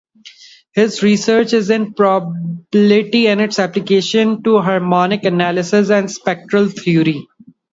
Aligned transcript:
His 0.71 1.03
research 1.03 1.53
is 1.53 1.69
in 1.69 1.93
probability 1.93 3.27
and 3.27 3.39
its 3.39 3.59
applications 3.59 4.41
to 4.45 4.59
harmonic 4.59 5.25
analysis 5.25 5.91
and 5.91 6.09
spectral 6.11 6.69
theory. 6.69 7.27